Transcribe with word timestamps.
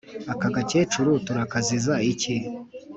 aka 0.33 0.47
gakecuru 0.55 1.11
turakaziza 1.25 1.93
iki? 2.11 2.35